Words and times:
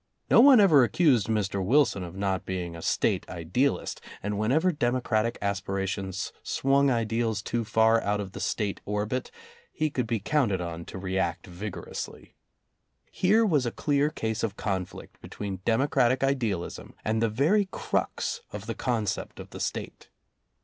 No 0.31 0.41
one 0.41 0.59
ever 0.59 0.83
accused 0.83 1.27
Mr. 1.27 1.63
Wilson 1.63 2.03
of 2.03 2.15
not 2.15 2.43
being 2.43 2.75
a 2.75 2.81
State 2.81 3.23
idealist, 3.29 4.01
and 4.23 4.39
whenever 4.39 4.71
democratic 4.71 5.39
aspira 5.41 5.87
tions 5.87 6.33
swung 6.41 6.89
ideals 6.89 7.43
too 7.43 7.63
far 7.63 8.01
out 8.01 8.19
of 8.19 8.31
the 8.31 8.39
State 8.39 8.81
orbit, 8.83 9.29
he 9.71 9.91
could 9.91 10.07
be 10.07 10.19
counted 10.19 10.59
on 10.59 10.85
to 10.85 10.97
react 10.97 11.45
vigorously. 11.45 12.33
Here 13.11 13.45
was 13.45 13.67
a 13.67 13.71
clear 13.71 14.09
case 14.09 14.41
of 14.41 14.57
conflict 14.57 15.21
between 15.21 15.61
democratic 15.65 16.23
idealism 16.23 16.95
and 17.05 17.21
the 17.21 17.29
very 17.29 17.67
crux 17.69 18.41
of 18.51 18.65
the 18.65 18.73
concept 18.73 19.39
of 19.39 19.51
the 19.51 19.59
State. 19.59 20.09